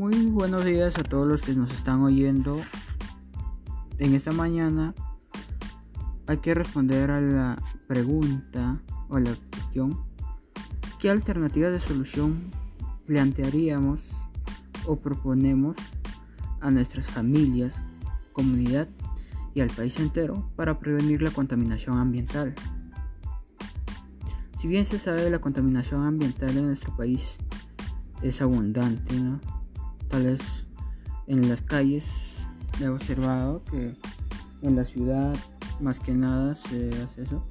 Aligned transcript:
Muy 0.00 0.24
buenos 0.28 0.64
días 0.64 0.96
a 0.96 1.02
todos 1.02 1.28
los 1.28 1.42
que 1.42 1.52
nos 1.52 1.70
están 1.74 2.00
oyendo. 2.00 2.58
En 3.98 4.14
esta 4.14 4.32
mañana 4.32 4.94
hay 6.26 6.38
que 6.38 6.54
responder 6.54 7.10
a 7.10 7.20
la 7.20 7.62
pregunta 7.86 8.80
o 9.10 9.16
a 9.16 9.20
la 9.20 9.36
cuestión 9.52 10.02
¿qué 10.98 11.10
alternativa 11.10 11.68
de 11.68 11.78
solución 11.78 12.50
plantearíamos 13.06 14.00
o 14.86 14.96
proponemos 14.96 15.76
a 16.62 16.70
nuestras 16.70 17.08
familias, 17.08 17.82
comunidad 18.32 18.88
y 19.52 19.60
al 19.60 19.68
país 19.68 19.98
entero 20.00 20.50
para 20.56 20.80
prevenir 20.80 21.20
la 21.20 21.30
contaminación 21.30 21.98
ambiental? 21.98 22.54
Si 24.56 24.66
bien 24.66 24.86
se 24.86 24.98
sabe 24.98 25.28
la 25.28 25.42
contaminación 25.42 26.06
ambiental 26.06 26.56
en 26.56 26.68
nuestro 26.68 26.96
país 26.96 27.36
es 28.22 28.40
abundante, 28.40 29.12
¿no? 29.20 29.59
Tal 30.10 30.24
vez 30.24 30.66
en 31.28 31.48
las 31.48 31.62
calles 31.62 32.46
he 32.80 32.88
observado 32.88 33.64
que 33.64 33.96
en 34.62 34.76
la 34.76 34.84
ciudad 34.84 35.34
más 35.80 36.00
que 36.00 36.12
nada 36.12 36.56
se 36.56 36.90
hace 37.02 37.22
eso. 37.22 37.42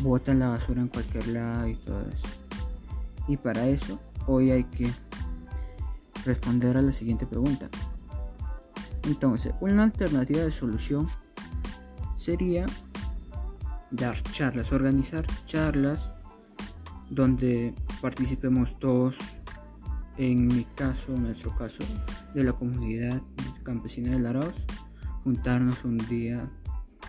Botan 0.00 0.40
la 0.40 0.48
basura 0.48 0.82
en 0.82 0.88
cualquier 0.88 1.28
lado 1.28 1.68
y 1.68 1.76
todo 1.76 2.00
eso. 2.12 2.28
Y 3.28 3.36
para 3.36 3.66
eso 3.68 4.00
hoy 4.26 4.50
hay 4.50 4.64
que 4.64 4.90
responder 6.24 6.76
a 6.76 6.82
la 6.82 6.92
siguiente 6.92 7.26
pregunta. 7.26 7.68
Entonces, 9.04 9.54
una 9.60 9.84
alternativa 9.84 10.42
de 10.42 10.50
solución 10.50 11.08
sería 12.16 12.66
dar 13.90 14.20
charlas, 14.32 14.72
organizar 14.72 15.26
charlas 15.46 16.14
donde 17.08 17.74
participemos 18.02 18.78
todos, 18.78 19.16
en 20.18 20.46
mi 20.48 20.64
caso, 20.74 21.12
nuestro 21.12 21.54
caso, 21.56 21.84
de 22.34 22.44
la 22.44 22.52
comunidad 22.52 23.22
campesina 23.62 24.10
de 24.10 24.18
Laraos, 24.18 24.66
juntarnos 25.22 25.84
un 25.84 25.98
día 26.08 26.50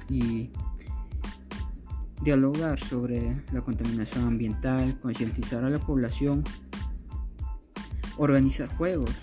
y 0.07 0.51
dialogar 2.21 2.79
sobre 2.79 3.43
la 3.51 3.61
contaminación 3.61 4.27
ambiental, 4.27 4.99
concientizar 4.99 5.63
a 5.63 5.69
la 5.69 5.79
población, 5.79 6.43
organizar 8.17 8.69
juegos 8.69 9.15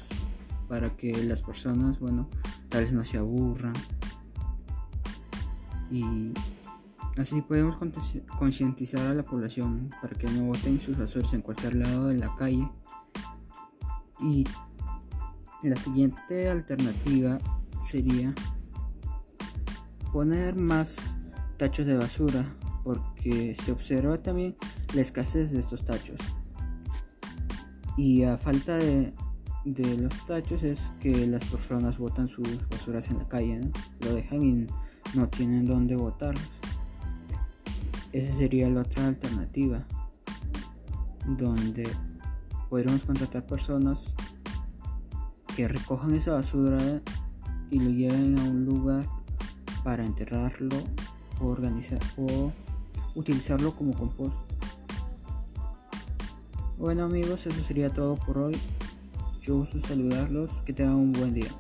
para 0.69 0.97
que 0.97 1.25
las 1.25 1.43
personas, 1.43 2.01
bueno, 2.01 2.29
tal 2.69 2.83
vez 2.83 2.93
no 2.93 3.05
se 3.05 3.19
aburran 3.19 3.75
y 5.91 6.33
Así 7.17 7.41
podemos 7.41 7.77
concientizar 8.39 9.07
a 9.07 9.15
la 9.15 9.23
población 9.23 9.91
para 10.03 10.19
que 10.19 10.29
no 10.29 10.45
boten 10.49 10.79
sus 10.79 10.99
basuras 10.99 11.33
en 11.33 11.41
cualquier 11.41 11.75
lado 11.77 12.09
de 12.09 12.17
la 12.19 12.35
calle. 12.35 12.69
Y 14.21 14.45
la 15.63 15.77
siguiente 15.77 16.49
alternativa 16.49 17.39
sería 17.89 18.35
poner 20.13 20.57
más 20.57 21.17
tachos 21.57 21.87
de 21.87 21.97
basura 21.97 22.45
porque 22.85 23.57
se 23.65 23.73
observa 23.73 24.23
también 24.23 24.57
la 24.95 25.01
escasez 25.01 25.51
de 25.51 25.59
estos 25.59 25.85
tachos. 25.85 26.21
Y 27.97 28.23
a 28.23 28.37
falta 28.37 28.77
de, 28.77 29.13
los 29.65 30.27
tachos 30.27 30.63
es 30.63 30.93
que 31.01 31.27
las 31.27 31.45
personas 31.45 31.99
botan 31.99 32.29
sus 32.29 32.47
basuras 32.69 33.09
en 33.09 33.19
la 33.19 33.29
calle, 33.29 33.71
lo 34.01 34.15
dejan 34.15 34.43
y 34.43 34.67
no 35.15 35.29
tienen 35.29 35.67
dónde 35.67 35.97
botarlos. 35.97 36.45
Esa 38.13 38.37
sería 38.37 38.71
la 38.71 38.83
otra 38.83 39.09
alternativa, 39.09 39.85
donde 41.27 41.89
podríamos 42.69 43.05
contratar 43.05 43.47
personas 43.47 44.15
que 45.55 45.69
recojan 45.69 46.15
esa 46.15 46.33
basura 46.33 46.79
y 47.71 47.79
lo 47.79 47.91
lleven 47.91 48.39
a 48.39 48.45
un 48.45 48.65
lugar 48.65 49.07
para 49.85 50.05
enterrarlo 50.05 50.77
o 51.41 51.47
organizar 51.47 51.99
o 52.17 52.53
utilizarlo 53.15 53.75
como 53.75 53.95
compost. 53.95 54.39
Bueno 56.79 57.05
amigos, 57.05 57.47
eso 57.47 57.65
sería 57.65 57.91
todo 57.91 58.17
por 58.17 58.39
hoy. 58.39 58.57
Yo 59.41 59.59
gusto 59.59 59.81
saludarlos, 59.81 60.51
que 60.67 60.73
tengan 60.73 60.97
un 60.97 61.13
buen 61.13 61.33
día. 61.33 61.51